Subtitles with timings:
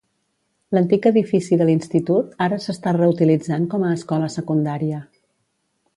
[0.75, 5.07] L'antic edifici de l'institut ara s'està reutilitzant com a escola secundària.